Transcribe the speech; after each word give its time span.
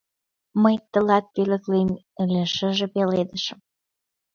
Мый 0.63 0.75
тылат 0.91 1.25
пӧлеклем 1.33 1.89
ыле 2.23 2.43
шыже 2.55 2.87
пеледышым 2.93 3.59